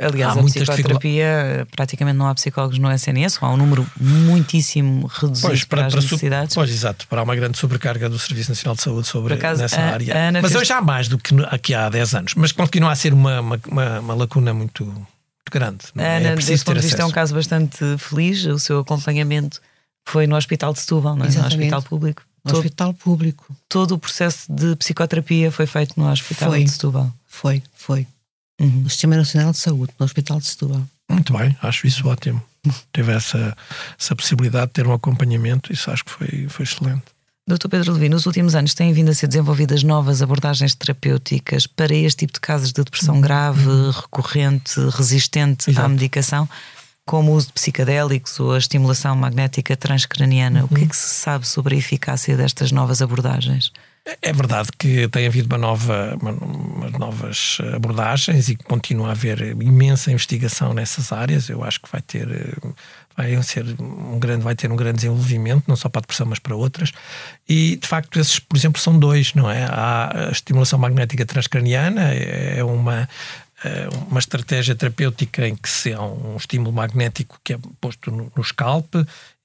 [0.00, 3.86] Aliás, Há a muitas psicoterapia, praticamente não há psicólogos no SNS, ou há um número
[4.00, 6.54] muitíssimo reduzido para, as su- necessidades.
[6.54, 9.92] Pois, exato, para uma grande sobrecarga do Serviço Nacional de Saúde sobre acaso, nessa a-
[9.92, 10.28] área.
[10.28, 12.94] a mas fez- hoje há mais do que aqui há 10 anos, mas continua a
[12.96, 15.06] ser uma, uma, uma- uma lacuna muito, muito
[15.50, 15.84] grande.
[15.94, 16.16] não A é?
[16.18, 18.44] Ana, é preciso desse ponto ter de vista, é um caso bastante feliz.
[18.46, 19.60] O seu acompanhamento
[20.04, 21.28] foi no Hospital de Setúbal, não é?
[21.30, 21.46] no.
[21.46, 22.22] Hospital Público.
[22.42, 23.54] No Todo, hospital público.
[23.68, 26.64] todo o processo de psicoterapia foi feito no Hospital Foi.
[26.64, 27.12] de Setúbal.
[27.26, 28.06] Foi, foi.
[28.60, 28.82] Uhum.
[28.82, 30.82] No Sistema Nacional de Saúde, no Hospital de Setúbal.
[31.10, 32.42] Muito bem, acho isso ótimo.
[32.92, 33.56] Teve essa,
[33.98, 37.02] essa possibilidade de ter um acompanhamento, isso acho que foi, foi excelente.
[37.48, 37.68] Dr.
[37.68, 42.20] Pedro Levi, nos últimos anos têm vindo a ser desenvolvidas novas abordagens terapêuticas para este
[42.20, 45.88] tipo de casos de depressão grave, recorrente, resistente à Exato.
[45.88, 46.48] medicação,
[47.04, 50.64] como o uso de psicadélicos ou a estimulação magnética transcraniana.
[50.64, 53.72] O que é que se sabe sobre a eficácia destas novas abordagens?
[54.22, 59.10] É verdade que tem havido uma nova, uma- umas novas abordagens e que continua a
[59.12, 61.48] haver imensa investigação nessas áreas.
[61.48, 62.26] Eu acho que vai ter,
[63.16, 66.38] vai ser um grande, vai ter um grande desenvolvimento, não só para a depressão, mas
[66.38, 66.92] para outras.
[67.48, 69.64] E de facto, esses, por exemplo, são dois, não é?
[69.64, 73.06] Há a estimulação magnética transcraniana, é uma
[73.62, 78.32] eh, uma estratégia terapêutica em que se há um estímulo magnético que é posto no,
[78.34, 78.94] no scalp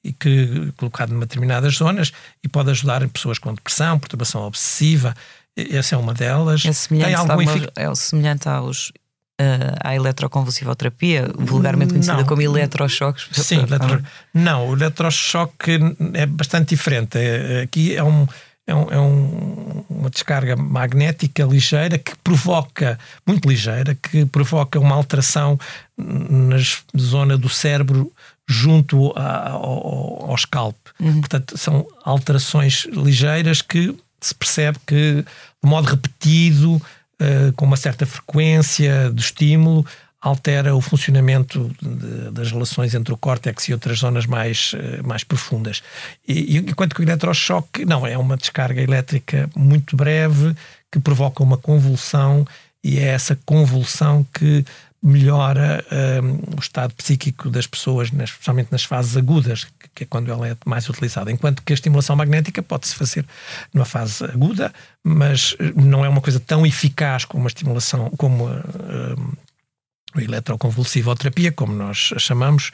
[0.06, 2.12] e que colocado em determinadas zonas
[2.44, 5.14] e pode ajudar em pessoas com depressão, perturbação obsessiva.
[5.58, 6.64] Essa é uma delas.
[6.66, 8.92] É semelhante, Tem algum efic- é semelhante aos,
[9.40, 12.26] eh, à eletroconvulsivoterapia, vulgarmente conhecida Não.
[12.26, 13.28] como eletrochoques.
[13.32, 14.04] Sim, eletro...
[14.34, 15.80] não, o eletrochoque
[16.14, 17.18] é bastante diferente.
[17.18, 18.28] É- Aqui é, um,
[18.68, 24.94] é, um- é um- uma descarga magnética ligeira que provoca, muito ligeira, que provoca uma
[24.96, 25.58] alteração
[25.98, 26.58] na
[27.00, 28.12] zona do cérebro
[28.48, 30.76] junto a- ao, ao- scalp.
[30.98, 35.24] Portanto, são alterações ligeiras que se percebe que,
[35.64, 36.82] de modo repetido,
[37.20, 39.86] eh, com uma certa frequência de estímulo,
[40.22, 45.24] altera o funcionamento de- das relações entre o córtex e outras zonas mais, eh, mais
[45.24, 45.84] profundas.
[46.28, 50.56] E enquanto que o eletrochoque, não, é uma descarga elétrica muito breve
[50.92, 52.46] que provoca uma convulsão
[52.84, 54.66] e é essa convulsão que
[55.06, 55.86] melhora
[56.24, 60.48] hum, o estado psíquico das pessoas, nas- especialmente nas fases agudas, que- é quando ela
[60.48, 61.32] é mais utilizada.
[61.32, 63.26] Enquanto que a estimulação magnética pode-se fazer
[63.74, 68.48] numa fase aguda, mas eh, não é uma coisa tão eficaz como a estimulação, como
[68.48, 69.32] a, hum,
[70.16, 72.72] a eletroconvulsivoterapia, como nós a chamamos,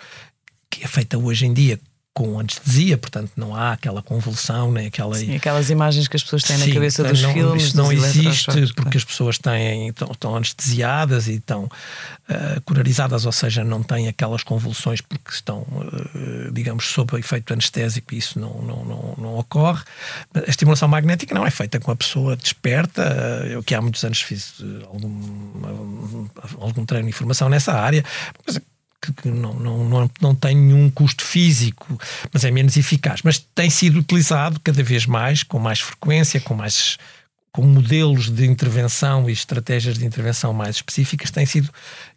[0.70, 1.80] que é feita hoje em dia
[2.14, 6.44] com anestesia, portanto não há aquela convulsão, nem aquela Sim, aquelas imagens que as pessoas
[6.44, 7.64] têm na Sim, cabeça dos não, filmes.
[7.64, 11.70] Isso não existe porque as pessoas têm, estão, estão anestesiadas e estão
[12.28, 18.14] ah, curarizadas, ou seja, não têm aquelas convulsões porque estão, ah, digamos, sob efeito anestésico
[18.14, 19.84] e isso não, não, não, não ocorre.
[20.36, 23.04] A estimulação magnética não é feita com a pessoa desperta.
[23.04, 24.56] ah, Eu que há muitos anos fiz
[24.88, 26.28] algum,
[26.60, 28.04] algum treino de formação nessa área,
[29.02, 32.00] que, que não, não, não, não tem nenhum custo físico,
[32.32, 33.22] mas é menos eficaz.
[33.24, 36.98] Mas tem sido utilizado cada vez mais, com mais frequência, com mais
[37.54, 41.70] com modelos de intervenção e estratégias de intervenção mais específicas, tem sido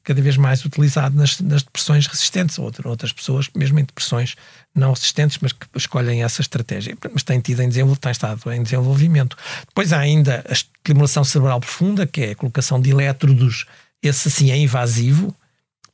[0.04, 4.36] cada vez mais utilizado nas, nas depressões resistentes, ou outra- outras pessoas, mesmo em depressões
[4.72, 6.96] não resistentes, mas que escolhem essa estratégia.
[7.12, 9.36] Mas tem, tido em desenvol- tem estado em desenvolvimento.
[9.66, 13.66] Depois há ainda a estimulação cerebral profunda, que é a colocação de elétrodos,
[14.00, 15.34] esse assim é invasivo,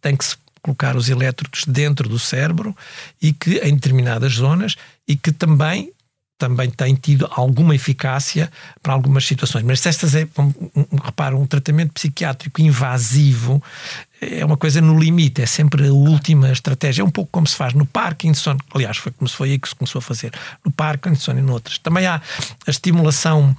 [0.03, 2.77] tem que se colocar os elétrodos dentro do cérebro
[3.21, 5.93] e que em determinadas zonas e que também
[6.41, 8.51] também tem tido alguma eficácia
[8.83, 9.63] para algumas situações.
[9.63, 10.27] Mas estas é,
[11.05, 13.63] repara, um tratamento psiquiátrico invasivo
[14.23, 17.03] é uma coisa no limite, é sempre a última estratégia.
[17.03, 19.69] É um pouco como se faz no Parkinson, aliás, foi como se foi aí que
[19.69, 20.33] se começou a fazer,
[20.65, 21.77] no Parkinson e noutras.
[21.79, 22.23] Também há
[22.67, 23.55] a estimulação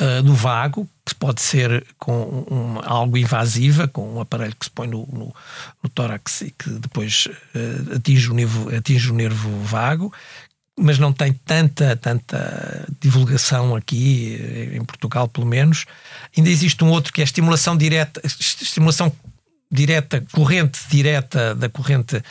[0.00, 4.70] uh, do vago, que pode ser com um, algo invasiva, com um aparelho que se
[4.70, 5.34] põe no, no,
[5.82, 10.12] no tórax e que depois uh, atinge, o nervo, atinge o nervo vago,
[10.78, 14.38] mas não tem tanta, tanta divulgação aqui,
[14.72, 15.84] em Portugal pelo menos.
[16.36, 19.12] Ainda existe um outro que é a estimulação direta, estimulação
[19.70, 22.22] direta, corrente direta da corrente,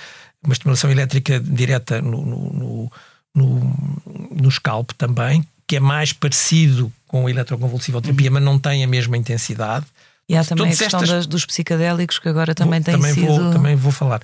[0.43, 2.91] uma estimulação elétrica direta no, no,
[3.35, 8.33] no, no scalp também, que é mais parecido com eletroconvulsivoterapia, uhum.
[8.33, 9.85] mas não tem a mesma intensidade.
[10.27, 11.15] E há também Todas a questão estas...
[11.15, 13.27] das, dos psicadélicos que agora também vou, tem também sido...
[13.27, 14.19] Vou, também vou falar.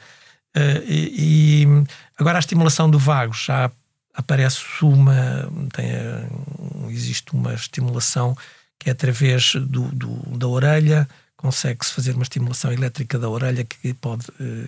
[0.58, 1.68] Uh, e, e,
[2.18, 3.70] agora a estimulação do vago já
[4.16, 5.86] aparece uma tem,
[6.90, 8.36] existe uma estimulação
[8.80, 13.94] que é através do, do da orelha consegue-se fazer uma estimulação elétrica da orelha que
[13.94, 14.68] pode uh,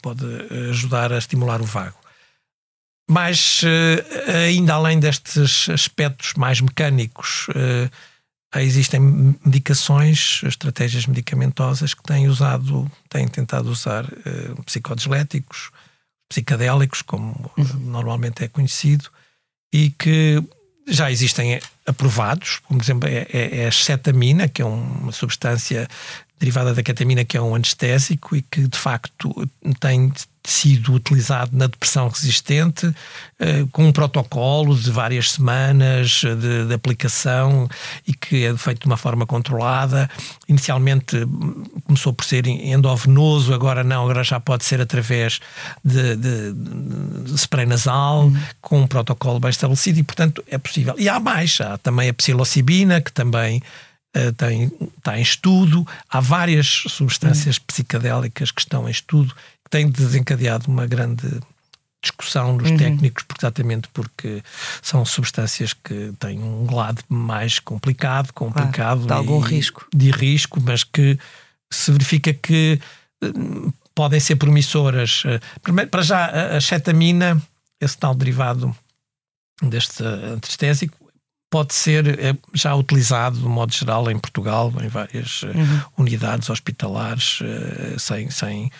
[0.00, 0.24] pode
[0.70, 1.98] ajudar a estimular o vago
[3.08, 7.46] mas uh, ainda além destes aspectos mais mecânicos
[8.56, 9.00] existem
[9.44, 15.70] medicações, estratégias medicamentosas que têm usado, têm tentado usar uh, psicodesléticos,
[16.28, 17.78] psicadélicos, como uhum.
[17.80, 19.10] normalmente é conhecido,
[19.72, 20.42] e que
[20.86, 25.86] já existem aprovados, como por exemplo é, é, é a cetamina, que é uma substância
[26.38, 29.34] derivada da ketamina, que é um anestésico e que de facto
[29.80, 30.12] tem
[30.50, 32.92] sido utilizado na depressão resistente,
[33.38, 37.68] eh, com um protocolo de várias semanas de, de, aplicação
[38.06, 40.08] e que é feito de uma forma controlada.
[40.48, 45.40] Inicialmente hum, começou por ser endovenoso, agora não, agora já pode ser através
[45.84, 48.40] de, de, de spray nasal, uhum.
[48.60, 50.94] com um protocolo bem estabelecido e, portanto, é possível.
[50.98, 53.62] E há mais, há também a psilocibina, que também
[54.36, 55.86] tem, está em estudo.
[56.08, 57.64] Há várias substâncias uhum.
[57.66, 59.34] psicadélicas que estão em estudo
[59.70, 61.28] tem desencadeado uma grande
[62.02, 62.76] discussão dos uhum.
[62.76, 64.42] técnicos, exatamente porque
[64.80, 69.86] são substâncias que têm um lado mais complicado, complicado claro, de algum risco.
[69.94, 71.18] De risco, mas que
[71.70, 72.80] se verifica que
[73.22, 75.22] uh, podem ser promissoras.
[75.26, 77.40] Eh, primeiro, para já, a, a cetamina,
[77.80, 78.74] esse tal derivado
[79.60, 80.96] deste anestésico,
[81.50, 85.80] pode ser é, já utilizado, de modo geral, em Portugal, em várias uhum.
[85.98, 87.40] unidades hospitalares,
[87.98, 88.70] sem, sem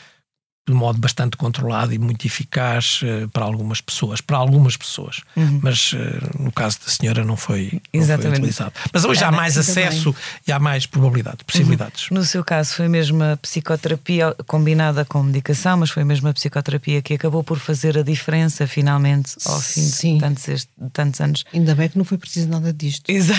[0.73, 5.61] de modo bastante controlado e muito eficaz uh, para algumas pessoas, para algumas pessoas, uhum.
[5.63, 5.99] mas uh,
[6.39, 8.73] no caso da senhora não foi, não foi utilizado.
[8.93, 10.23] Mas hoje há mais acesso também.
[10.47, 12.11] e há mais probabilidade, possibilidades.
[12.11, 12.19] Uhum.
[12.19, 17.01] No seu caso foi mesmo a psicoterapia combinada com medicação, mas foi mesmo a psicoterapia
[17.01, 20.15] que acabou por fazer a diferença finalmente ao fim Sim.
[20.15, 21.45] de tantos, de tantos anos.
[21.53, 23.09] Ainda bem que não foi preciso nada disto.
[23.09, 23.39] Exato.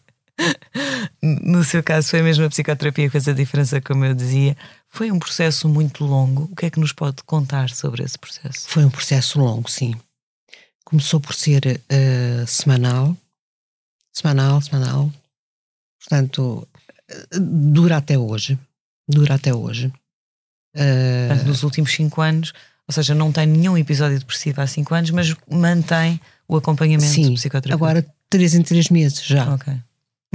[1.22, 4.56] no seu caso foi mesmo a psicoterapia que fez a diferença, como eu dizia.
[4.90, 6.48] Foi um processo muito longo.
[6.50, 8.68] O que é que nos pode contar sobre esse processo?
[8.68, 9.94] Foi um processo longo, sim.
[10.84, 13.16] Começou por ser uh, semanal,
[14.12, 15.12] semanal, semanal.
[16.00, 16.66] Portanto,
[17.10, 18.58] uh, dura até hoje.
[19.08, 19.86] Dura até hoje.
[20.74, 22.52] Uh, Portanto, nos últimos cinco anos,
[22.88, 27.32] ou seja, não tem nenhum episódio depressivo há cinco anos, mas mantém o acompanhamento sim,
[27.34, 27.84] psicoterapêutico.
[27.84, 29.54] Agora, três em três meses já.
[29.54, 29.72] Ok.
[29.72, 29.80] Uhum.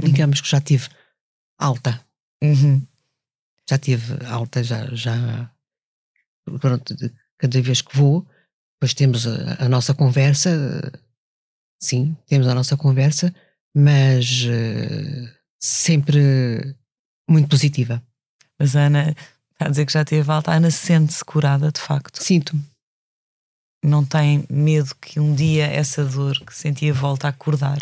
[0.00, 0.88] Digamos que já tive
[1.58, 2.00] alta.
[2.42, 2.80] Uhum.
[3.68, 5.50] Já tive alta, já, já.
[6.60, 6.94] Pronto,
[7.38, 8.26] cada vez que vou,
[8.76, 10.50] depois temos a, a nossa conversa.
[11.82, 13.34] Sim, temos a nossa conversa,
[13.74, 15.28] mas uh,
[15.60, 16.76] sempre
[17.28, 18.02] muito positiva.
[18.58, 19.10] Mas a Ana
[19.52, 20.52] está a dizer que já teve alta.
[20.52, 22.22] A Ana sente-se curada, de facto.
[22.22, 22.64] Sinto-me.
[23.84, 27.78] Não tem medo que um dia essa dor que sentia volte a acordar?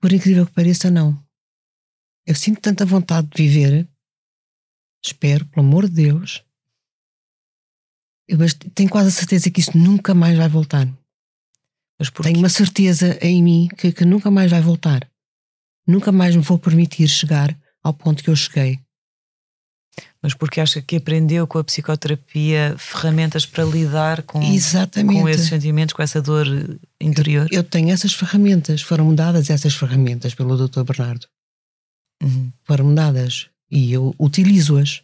[0.00, 1.18] Por incrível que pareça, não.
[2.26, 3.88] Eu sinto tanta vontade de viver.
[5.04, 6.44] Espero, pelo amor de Deus.
[8.26, 8.38] Eu
[8.74, 10.86] tenho quase a certeza que isso nunca mais vai voltar.
[12.22, 15.08] Tenho uma certeza em mim que, que nunca mais vai voltar.
[15.86, 18.78] Nunca mais me vou permitir chegar ao ponto que eu cheguei.
[20.22, 25.20] Mas porque acha que aprendeu com a psicoterapia ferramentas para lidar com, Exatamente.
[25.20, 26.46] com esses sentimentos, com essa dor
[27.00, 27.48] interior?
[27.50, 30.82] Eu, eu tenho essas ferramentas, foram dadas essas ferramentas pelo Dr.
[30.82, 31.26] Bernardo
[32.22, 32.52] uhum.
[32.64, 35.02] foram dadas e eu utilizo-as.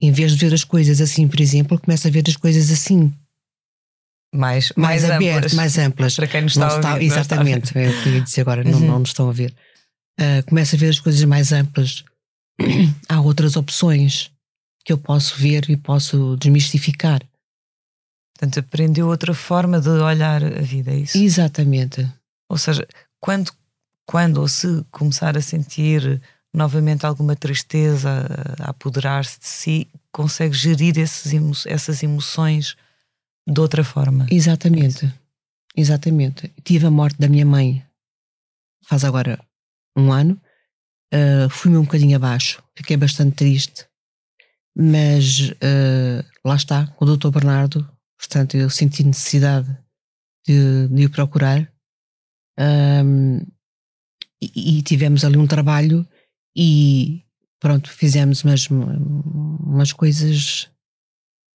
[0.00, 3.12] Em vez de ver as coisas assim, por exemplo, começo a ver as coisas assim.
[4.32, 6.14] Mais, mais, mais abertas, mais amplas.
[6.14, 8.70] Para quem nos está, está a ouvir, Exatamente, é o que eu dizer agora, uhum.
[8.70, 9.54] não, não nos estão a ver.
[10.20, 12.04] Uh, começo a ver as coisas mais amplas.
[13.08, 14.30] Há outras opções
[14.84, 17.22] que eu posso ver e posso desmistificar.
[18.36, 21.18] Portanto, aprendeu outra forma de olhar a vida, é isso?
[21.18, 22.08] Exatamente.
[22.48, 22.86] Ou seja,
[23.20, 23.50] quando
[24.08, 26.20] quando ou se começar a sentir
[26.54, 28.26] novamente alguma tristeza
[28.58, 30.94] a apoderar-se de si, consegue gerir
[31.32, 32.76] emo essas emoções
[33.46, 34.26] de outra forma.
[34.30, 35.12] Exatamente.
[35.76, 36.52] Exatamente.
[36.64, 37.84] Tive a morte da minha mãe
[38.84, 39.38] faz agora
[39.96, 40.40] um ano.
[41.12, 43.86] Uh, Fui-me um bocadinho abaixo, fiquei bastante triste,
[44.76, 47.30] mas uh, lá está, com o Dr.
[47.30, 49.68] Bernardo, portanto, eu senti necessidade
[50.46, 51.70] de, de o procurar.
[52.58, 53.40] Um,
[54.40, 56.06] e, tivemos ali um trabalho
[56.56, 57.24] e
[57.60, 60.70] pronto, fizemos umas, umas coisas.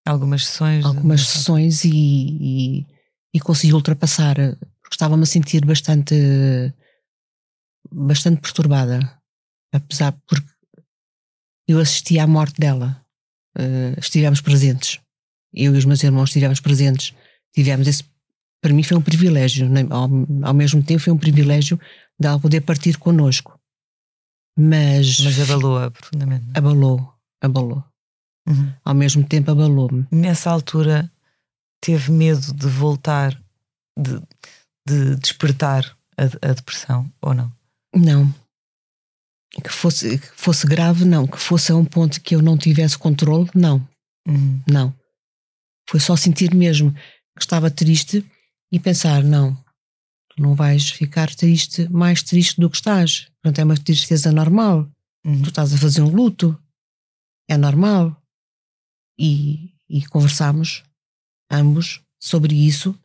[0.05, 0.85] Algumas sessões.
[0.85, 2.87] Algumas sessões e, e,
[3.33, 4.35] e consegui ultrapassar,
[4.81, 6.15] porque estava-me a sentir bastante,
[7.91, 8.99] bastante perturbada,
[9.71, 10.53] apesar porque
[11.67, 13.01] eu assisti à morte dela.
[13.57, 14.99] Uh, estivemos presentes.
[15.53, 17.13] Eu e os meus irmãos estivemos presentes.
[17.53, 18.03] Tivemos esse.
[18.61, 19.81] Para mim foi um privilégio, né?
[19.89, 20.09] ao,
[20.43, 21.79] ao mesmo tempo foi um privilégio
[22.19, 23.59] de ela poder partir connosco.
[24.57, 25.19] Mas.
[25.19, 26.45] Mas abalou-a profundamente.
[26.53, 27.83] Abalou, abalou.
[28.47, 28.73] Uhum.
[28.83, 30.05] Ao mesmo tempo abalou-me.
[30.11, 31.11] Nessa altura
[31.81, 33.39] teve medo de voltar,
[33.97, 34.21] de,
[34.87, 37.51] de despertar a, a, depressão, ou não?
[37.95, 38.33] Não.
[39.63, 41.25] que fosse, que fosse grave, não.
[41.25, 43.87] Que fosse a um ponto que eu não tivesse controle, não.
[44.27, 44.61] Uhum.
[44.69, 44.93] Não.
[45.89, 48.25] Foi só sentir mesmo que estava triste
[48.71, 49.57] e pensar: não,
[50.35, 53.27] tu não vais ficar triste, mais triste do que estás.
[53.41, 54.89] Portanto, é uma tristeza normal.
[55.25, 55.41] Uhum.
[55.41, 56.57] Tu estás a fazer um luto,
[57.49, 58.15] é normal.
[59.17, 60.83] E, e conversámos
[61.51, 62.97] ambos sobre isso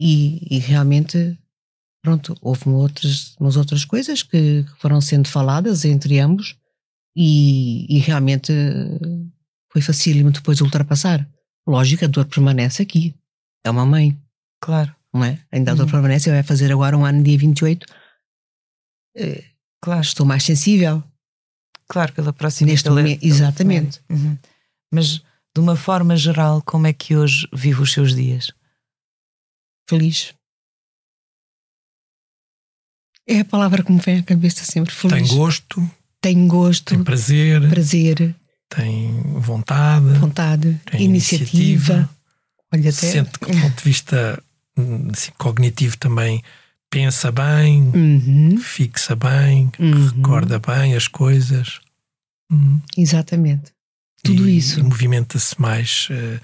[0.00, 1.36] e, e realmente,
[2.00, 6.56] pronto, houve outras, umas outras coisas que foram sendo faladas entre ambos
[7.16, 8.52] e, e realmente
[9.72, 11.28] foi facílimo depois ultrapassar.
[11.66, 13.16] Lógico, a dor permanece aqui.
[13.64, 14.16] É uma mãe,
[14.60, 15.38] Claro, não é?
[15.52, 15.90] Ainda a dor Uhum.
[15.92, 17.86] permanece, vai fazer agora um ano, dia 28.
[19.16, 19.44] Eh,
[19.82, 21.02] claro, Estou mais sensível.
[21.88, 24.00] claro, pela próxima Neste pela- momento, pela exatamente.
[24.08, 24.26] efeméride.
[24.28, 24.38] Uhum.
[24.92, 25.06] Mas
[25.54, 28.52] de uma forma geral, como é que hoje vive os seus dias?
[29.88, 30.34] Feliz.
[33.26, 34.94] É a palavra que me vem à cabeça sempre.
[34.94, 35.30] Tem Feliz.
[35.30, 35.90] gosto,
[36.20, 38.34] Tenho gosto, tem prazer, prazer,
[38.68, 41.54] tem vontade, vontade, tem iniciativa.
[41.54, 42.10] iniciativa.
[42.72, 42.92] Olha, até.
[42.92, 44.42] Sente que, do ponto de vista
[45.12, 46.42] assim, cognitivo, também
[46.90, 51.80] pensa bem, Uhum, fixa bem, uhum, recorda bem as coisas.
[52.50, 52.80] Hum.
[52.96, 53.72] Exatamente.
[54.22, 54.82] Tudo E isso.
[54.82, 56.40] Movimenta-se mais eh,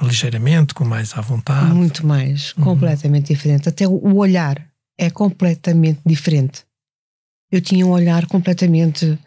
[0.00, 1.74] ligeiramente, com mais à vontade.
[1.74, 2.64] Muito mais, Uhum.
[2.64, 3.68] completamente diferente.
[3.68, 4.64] Até o olhar
[4.96, 6.64] é completamente diferente.
[7.50, 9.18] Eu tinha um olhar completamente.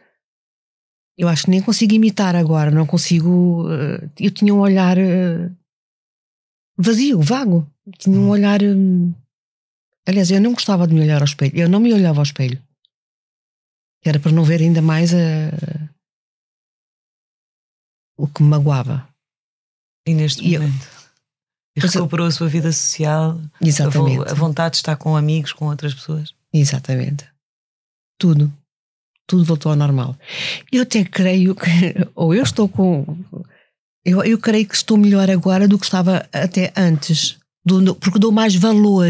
[1.17, 3.65] Eu acho que nem consigo imitar agora, não consigo.
[3.69, 5.49] eh, Eu tinha um olhar eh,
[6.77, 7.67] vazio, vago.
[7.97, 8.29] Tinha um Hum.
[8.29, 8.61] olhar.
[8.63, 9.13] hum,
[10.07, 11.51] Aliás, eu não gostava de me olhar ao espelho.
[11.57, 12.61] Eu não me olhava ao espelho.
[14.05, 15.89] Era para não ver ainda mais a-
[18.17, 19.07] o que me magoava.
[20.07, 20.87] E neste E momento?
[21.75, 23.39] Eu- recuperou a sua vida social?
[23.61, 24.29] A Exatamente.
[24.31, 26.33] A vontade de estar com amigos, com outras pessoas?
[26.53, 27.29] Exatamente.
[28.17, 28.51] Tudo.
[29.27, 30.15] Tudo voltou ao normal.
[30.71, 31.65] Eu até creio que,
[32.15, 33.05] ou eu estou com.
[34.05, 37.37] Eu, eu creio que estou melhor agora do que estava até antes.
[37.67, 39.09] Do- porque dou mais valor.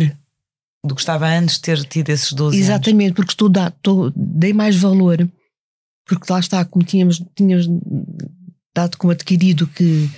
[0.86, 2.70] Do que estava antes de ter tido esses 12 anos?
[2.70, 5.30] Exatamente, porque estou, da- estou- dei mais valor.
[6.08, 7.68] Porque lá está, como tínhamos, tínhamos
[8.74, 10.10] dado como adquirido que,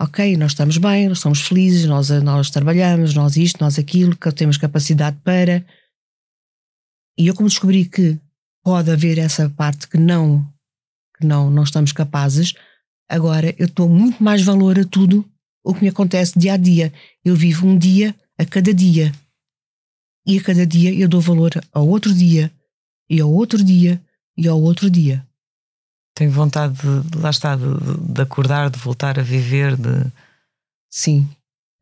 [0.00, 4.30] ok, nós estamos bem, nós somos felizes, nós, nós trabalhamos, nós isto, nós aquilo, que
[4.32, 5.64] temos capacidade para.
[7.18, 8.18] E eu, como descobri que
[8.62, 10.46] pode haver essa parte que não,
[11.18, 12.52] que não, não estamos capazes,
[13.08, 15.24] agora eu dou muito mais valor a tudo
[15.64, 16.92] o que me acontece dia a dia.
[17.24, 19.12] Eu vivo um dia a cada dia.
[20.26, 22.52] E a cada dia eu dou valor ao outro dia,
[23.08, 24.00] e ao outro dia,
[24.36, 25.26] e ao outro dia.
[26.14, 30.12] Tenho vontade de, lá está, de, de- de acordar, de voltar a viver, de.
[30.90, 31.28] Sim.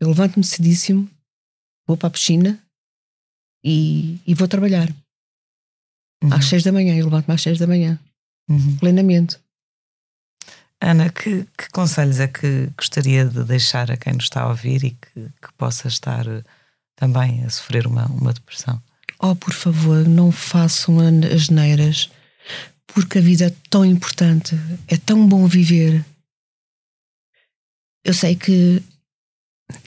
[0.00, 1.08] Eu levanto-me cedíssimo,
[1.86, 2.62] vou para a piscina
[3.64, 4.88] e, e vou trabalhar.
[6.22, 7.98] Uhum, Às seis da manhã, eu levanto-me às seis da manhã,
[8.48, 8.76] uhum.
[8.78, 9.38] plenamente.
[10.80, 14.84] Ana, que, que conselhos é que gostaria de deixar a quem nos está a ouvir
[14.84, 16.44] e que, que possa estar eh,
[16.94, 18.80] também a sofrer uma, uma depressão?
[19.20, 22.08] Oh, por favor, não façam as neiras,
[22.86, 24.54] porque a vida é tão importante,
[24.86, 26.04] é tão bom viver.
[28.04, 28.80] Eu sei que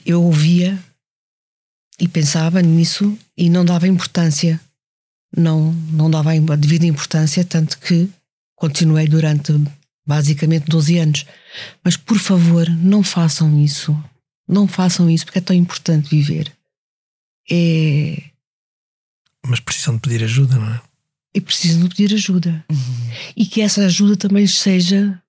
[0.04, 0.78] eu ouvia
[1.98, 4.60] e pensava nisso e não dava importância,
[5.34, 8.10] não, não dava a devida importância, tanto que
[8.54, 9.52] continuei durante
[10.06, 11.26] basicamente 12 anos.
[11.84, 13.96] Mas por favor, não façam isso.
[14.48, 16.52] Não façam isso, porque é tão importante viver.
[17.50, 18.22] É,
[19.46, 20.80] Mas precisam de pedir ajuda, não é?
[21.34, 22.62] e precisam de pedir ajuda.
[23.34, 25.20] E que essa ajuda também lhes seja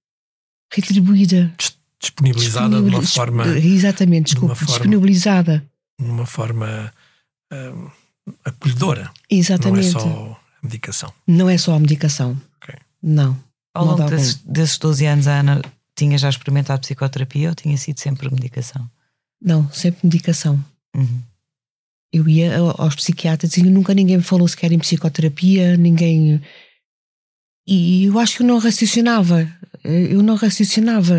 [0.71, 1.53] retribuída.
[1.99, 5.65] Disponibilizada de uma forma, Exatamente, de uma desculpe, forma- disponibilizada.
[5.97, 6.93] de uma forma
[7.53, 7.89] hum,
[8.43, 9.09] acolhedora.
[9.29, 9.93] Exatamente.
[9.93, 11.13] Não é só a medicação.
[11.25, 12.41] Não é só a medicação.
[12.61, 12.75] Ok.
[13.01, 13.41] Não.
[13.73, 15.61] Ao longo desses, desses 12 anos, a Ana
[15.95, 18.87] tinha já experimentado psicoterapia ou tinha sido sempre medicação?
[19.41, 20.63] Não, sempre medicação.
[20.95, 21.21] Uhum.
[22.11, 26.41] Eu ia ao- aos psiquiatras e nunca ninguém me falou sequer em psicoterapia, ninguém.
[27.67, 29.47] E eu acho que eu não raciocinava.
[29.83, 31.15] Eu não raciocinava.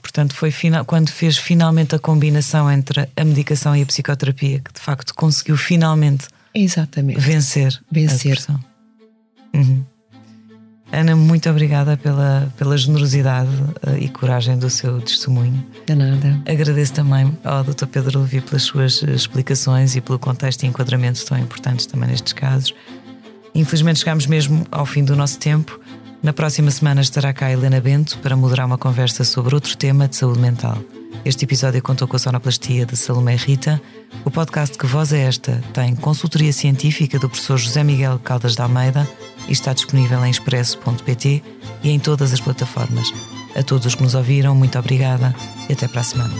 [0.00, 4.72] Portanto, foi final, quando fez finalmente a combinação entre a medicação e a psicoterapia que
[4.72, 7.18] de facto conseguiu finalmente Exatamente.
[7.20, 8.30] vencer, a Vencer.
[8.36, 8.64] depressão.
[9.52, 9.84] Uhum.
[11.40, 13.48] Muito obrigada pela, pela generosidade
[13.86, 15.66] eh, e coragem do seu testemunho.
[15.86, 16.38] De nada.
[16.46, 17.86] Agradeço também ao Dr.
[17.86, 22.34] Pedro Levi pelas suas eh, explicações e pelo contexto e enquadramento tão importantes também nestes
[22.34, 22.74] casos.
[23.54, 25.80] Infelizmente chegamos mesmo ao fim do nosso tempo.
[26.22, 30.06] Na próxima semana estará cá a Helena Bento para moderar uma conversa sobre outro tema
[30.06, 30.76] de saúde mental.
[31.24, 33.80] Este episódio contou com a sonoplastia de Salomé Rita.
[34.24, 38.64] O podcast Que Voz é Esta tem consultoria científica do professor José Miguel Caldas da
[38.64, 39.06] Almeida
[39.46, 41.42] e está disponível em expresso.pt
[41.82, 43.06] e em todas as plataformas.
[43.54, 45.34] A todos os que nos ouviram, muito obrigada
[45.68, 46.34] e até para a semana.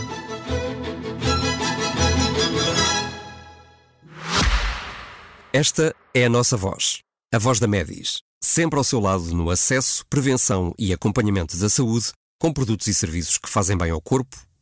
[5.53, 7.01] Esta é a nossa voz,
[7.35, 12.13] a voz da Medis, sempre ao seu lado no acesso, prevenção e acompanhamento da saúde,
[12.41, 14.37] com produtos e serviços que fazem bem ao corpo